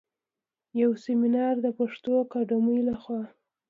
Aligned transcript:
يو 0.81 0.91
سمينار 1.05 1.55
د 1.65 1.67
پښتو 1.77 2.09
اکاډمۍ 2.23 2.79
لخوا 2.89 3.21